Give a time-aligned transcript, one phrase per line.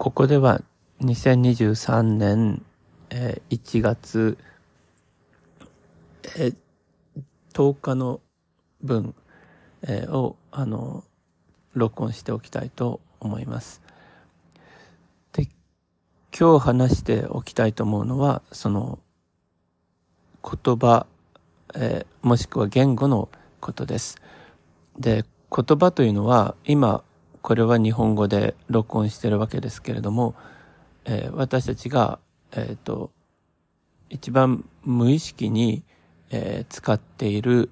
[0.00, 0.62] ここでは
[1.02, 2.64] 2023年、
[3.10, 4.38] えー、1月、
[6.38, 6.56] えー、
[7.52, 8.22] 10日の
[8.82, 9.14] 分、
[9.86, 11.04] え、を、あの、
[11.74, 13.82] 録音しておきたいと思います。
[15.34, 15.48] で、
[16.34, 19.00] 今日話しておきたいと思うのは、その、
[20.42, 21.04] 言葉、
[21.74, 23.28] えー、もしくは言語の
[23.60, 24.16] ことです。
[24.98, 27.04] で、言葉というのは、今、
[27.42, 30.34] これは日本語で録音してるわけですけれども、
[31.04, 32.18] えー、私たちが、
[32.52, 33.10] えっ、ー、と、
[34.08, 35.82] 一番無意識に、
[36.30, 37.70] えー、使っている、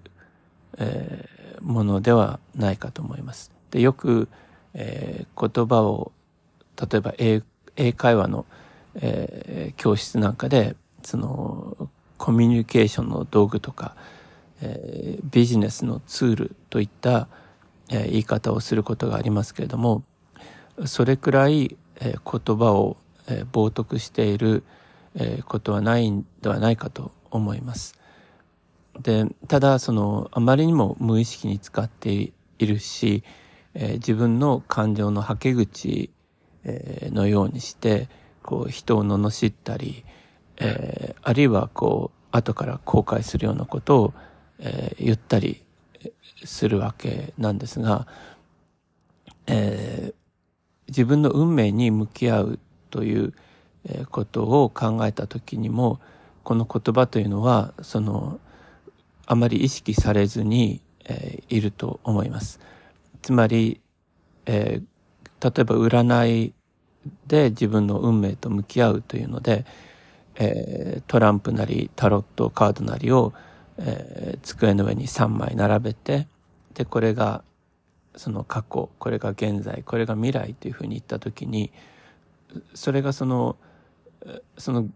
[0.78, 3.52] えー、ものではないかと思います。
[3.70, 4.28] で、よく、
[4.74, 6.12] えー、言葉を、
[6.80, 7.42] 例えば英
[7.76, 8.44] 英会話の、
[8.96, 13.94] えー、教室なんかで、その、コミュニケーションの道具とか、
[14.60, 17.28] えー、ビジネスのツールといった、
[17.90, 20.02] え、言い方をすることがありますけれども、
[20.86, 24.62] それくらい、え、言葉を、え、冒涜している、
[25.14, 27.98] え、ことはないんではないかと思います。
[29.00, 33.24] で、ただ、その、あまりにも無意識に使っているし、
[33.74, 36.10] え、自分の感情のはけ口、
[36.64, 38.08] え、のようにして、
[38.42, 40.04] こう、人を罵ったり、
[40.58, 44.14] え、あるいはこう、後から後悔するようなことを、
[44.58, 45.62] え、言ったり
[46.44, 48.06] するわけなんですが、
[49.46, 50.14] えー、
[50.88, 52.58] 自分の運命に向き合う
[52.90, 53.34] という
[54.10, 56.00] ことを考えた時にも、
[56.44, 58.40] この言葉というのは、その、
[59.26, 62.60] あまり意識されずに、えー、いると思います。
[63.22, 63.80] つまり、
[64.46, 66.54] えー、例えば占い
[67.26, 69.64] で自分の運命と向き合うというので、
[70.36, 73.32] えー、トランプなりタロットカードなりを、
[73.78, 76.26] えー、机の上に3枚並べて
[76.74, 77.42] でこれが
[78.16, 81.70] その過去これが現在これが未来というふうに言った時に
[82.74, 83.56] それがその
[84.56, 84.88] その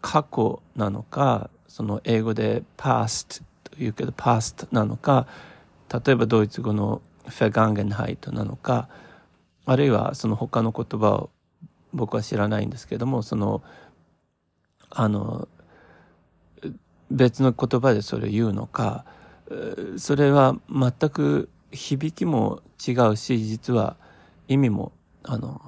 [0.00, 5.26] 過去なのかその英語で past というけど past なのか
[5.92, 8.88] 例えばドイツ語のフェガンゲンハイトなのか
[9.64, 11.30] あるいはその他の言葉を
[11.92, 13.62] 僕は知らないんですけどもその
[14.90, 15.48] あの
[17.10, 19.04] 別の言葉でそれを言うのか
[19.96, 23.96] それは全く響きも違うし実は
[24.48, 25.60] 意味もあの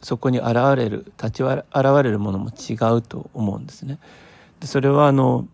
[0.00, 1.64] そこに現れる立ち現
[2.02, 3.98] れるものも違うと思うんですね。
[4.60, 5.48] でそれはあの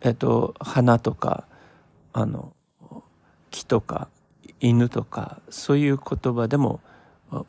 [0.00, 1.44] えっと花とか
[2.12, 2.54] あの
[3.50, 4.08] 木とか
[4.60, 6.80] 犬とかそういう言葉でも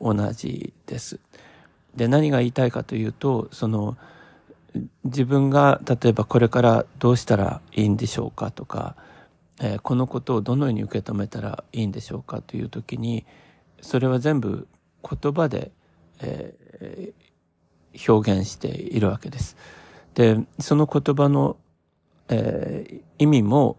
[0.02, 1.20] 同じです。
[1.96, 3.98] で何が言いたいかというとその
[5.04, 8.96] 自分が例えばこれからどうしたらいいんでしょうかとか、
[9.62, 13.26] えー、このことをどのように受け止めたらいいんでしょうかという時に
[13.82, 14.68] それは全部
[15.08, 15.72] 言葉で、
[16.22, 19.58] えー、表現しているわけです。
[20.16, 21.58] でその言葉の、
[22.30, 23.78] えー、意味も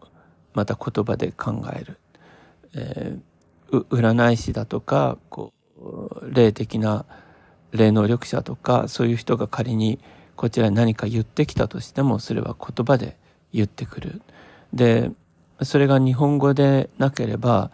[0.54, 1.98] また言葉で考える。
[2.74, 7.04] えー、占い師だとかこう霊的な
[7.72, 9.98] 霊能力者とかそういう人が仮に
[10.36, 13.16] こちらに何か言ってきたとしてもそれは言葉で
[13.52, 14.22] 言ってくる。
[14.72, 15.10] で
[15.62, 17.70] それが日本語でなければ、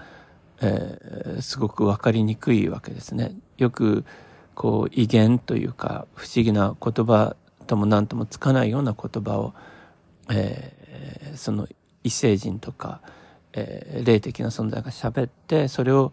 [0.60, 3.34] えー、すごく分かりにくいわけですね。
[3.58, 4.04] よく
[4.54, 7.36] こう威厳というか不思議な言葉
[7.66, 9.54] とも何ともつかないような言葉を、
[10.30, 11.66] えー、その
[12.04, 13.00] 異星人とか、
[13.52, 16.12] えー、霊的な存在が喋ってそれを、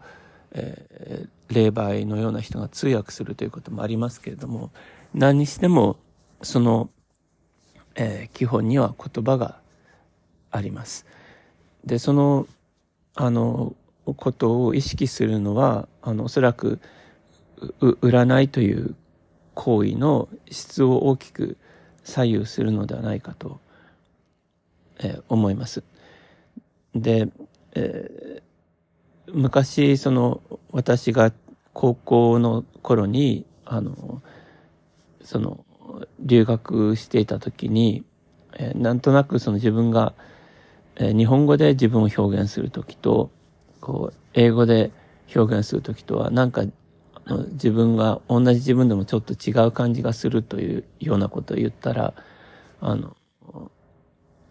[0.52, 4.70] えー、霊媒のような人が通訳するということもありますけれども
[5.14, 5.96] 何にしても
[6.42, 6.90] その、
[7.94, 9.58] えー、基本には言葉が
[10.50, 11.06] あります。
[11.84, 12.46] で、その、
[13.14, 13.74] あの、
[14.04, 16.80] ことを意識するのは、あの、おそらく、
[17.80, 18.94] 占いという
[19.54, 21.58] 行為の質を大きく
[22.04, 23.60] 左右するのではないかと、
[24.98, 25.82] えー、思います。
[26.94, 27.28] で、
[27.74, 30.40] えー、昔、その、
[30.70, 31.32] 私が
[31.74, 34.22] 高校の頃に、あの、
[35.22, 35.64] その、
[36.18, 38.04] 留学していた時に、
[38.58, 40.14] え、なんとなくその自分が、
[40.96, 43.30] え、日本語で自分を表現する時と
[43.80, 44.92] こう英語で
[45.34, 46.64] 表現する時とはなんか
[47.52, 52.14] 自分が同じ自分でもちょっと違う感じがするというようなことを言ったら
[52.80, 53.16] あの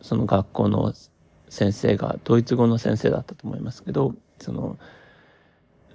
[0.02, 0.94] その学校の
[1.50, 4.78] 先生がドイツ語の先生だったと思いますけどその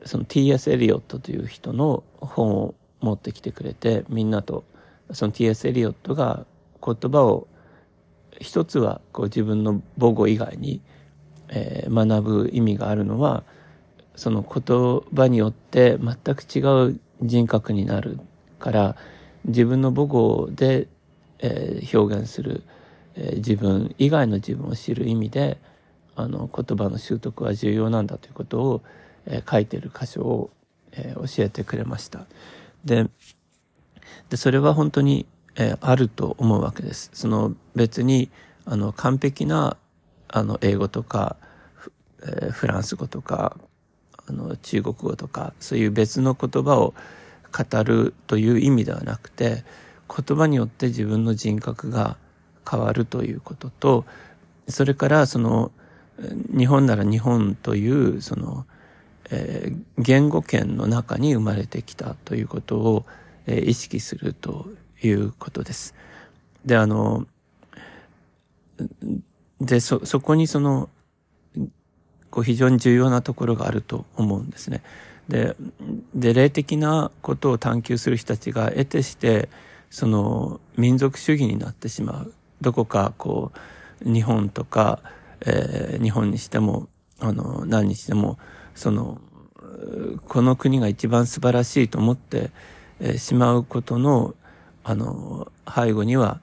[0.04, 0.70] その T.S.
[0.70, 4.64] エリオットという人の本を持ってきてくれてみんなと
[5.14, 5.68] その T.S.
[5.68, 6.44] エリオットが
[6.84, 7.46] 言葉を
[8.40, 10.80] 一つはこう自分の母語以外に、
[11.48, 13.44] えー、学ぶ意味があるのは
[14.16, 18.18] その言葉によって全く違う人格になる
[18.58, 18.96] から
[19.44, 20.88] 自分の母語で、
[21.38, 22.62] えー、表現する、
[23.14, 25.58] えー、自分以外の自分を知る意味で
[26.16, 28.82] あの言葉の習得は重要なんだということを、
[29.26, 30.50] えー、書いてる箇所を、
[30.92, 32.26] えー、教えてくれました。
[32.84, 33.08] で
[34.30, 35.26] でそれは本当に、
[35.56, 37.10] えー、あると思うわけです。
[37.12, 38.30] その別に
[38.64, 39.76] あの完璧な
[40.28, 41.36] あの英語とか、
[42.22, 43.56] えー、フランス語とか
[44.26, 46.94] あの中国語とかそういう別の言葉を
[47.52, 49.64] 語るという意味ではなくて
[50.08, 52.16] 言葉によって自分の人格が
[52.68, 54.04] 変わるということと
[54.68, 55.70] それからその
[56.56, 58.66] 日本なら日本というその、
[59.30, 63.06] えー、言語圏の中に生まれてきたということを、
[63.46, 64.66] えー、意識すると
[65.02, 65.94] いうことです。
[66.64, 67.26] であの
[69.60, 70.88] でそそこにその
[72.30, 74.82] こう非常に重要なところがあると思うんですね。
[75.28, 75.56] で
[76.14, 79.48] で霊的なことを探求する人たちが得てして
[79.90, 83.52] その民族主義になってしまうどこかこ
[84.04, 85.00] う日本とか、
[85.40, 86.88] えー、日本にしても
[87.20, 88.38] あの何にしても
[88.74, 89.20] その
[90.28, 92.50] この国が一番素晴らしいと思って、
[93.04, 94.34] え、しまうことの
[94.82, 96.40] あの背後には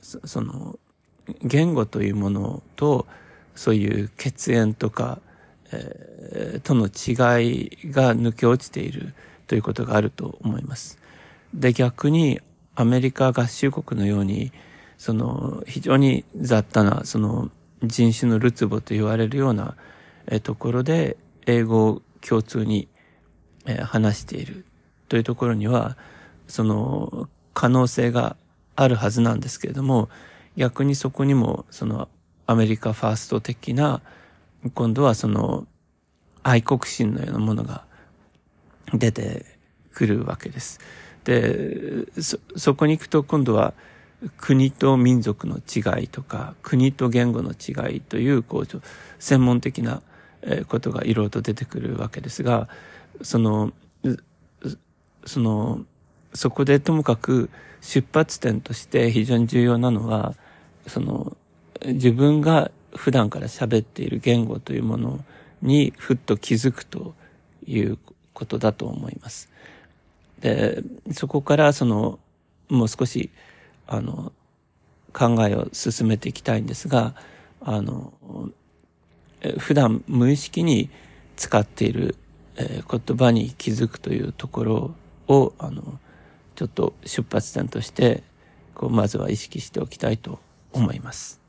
[0.00, 0.78] その
[1.42, 3.06] 言語というものと
[3.54, 5.20] そういう血縁とか
[5.72, 9.14] えー、との違いが抜け落ちている
[9.46, 10.98] ということがあると思います。
[11.54, 12.40] で、逆に
[12.74, 14.52] アメリカ合衆国のように、
[14.98, 17.50] その非常に雑多な、その
[17.82, 19.76] 人種のるつぼと言われるような、
[20.26, 21.16] えー、ところで
[21.46, 22.88] 英語を共通に、
[23.66, 24.64] えー、話している
[25.08, 25.96] というところには、
[26.48, 28.36] その可能性が
[28.74, 30.08] あるはずなんですけれども、
[30.56, 32.08] 逆にそこにもその
[32.46, 34.00] アメリカファースト的な
[34.74, 35.66] 今度はその
[36.42, 37.84] 愛国心のようなものが
[38.92, 39.44] 出て
[39.92, 40.80] くるわけです。
[41.24, 43.74] で、そ、そこに行くと今度は
[44.36, 48.82] 国と民族の違いとか、国と言語の違いという、こう、
[49.18, 50.02] 専門的な
[50.68, 52.68] ことがいろいろと出てくるわけですが、
[53.22, 53.72] その、
[55.26, 55.84] その、
[56.32, 57.50] そこでともかく
[57.80, 60.34] 出発点として非常に重要なのは、
[60.86, 61.36] その、
[61.84, 65.24] 自分が普段から喋っている言語というもの
[65.62, 67.14] にふっと気づくと
[67.66, 67.98] いう
[68.32, 69.50] ことだと思います。
[70.40, 70.82] で、
[71.12, 72.18] そこからその、
[72.68, 73.30] もう少し、
[73.86, 74.32] あの、
[75.12, 77.14] 考えを進めていきたいんですが、
[77.60, 78.12] あの、
[79.58, 80.90] 普段無意識に
[81.36, 82.16] 使っている、
[82.58, 84.94] 言葉に気づくというところ
[85.28, 85.98] を、あの、
[86.54, 88.22] ちょっと出発点として、
[88.74, 90.38] こう、まずは意識しておきたいと
[90.72, 91.45] 思います。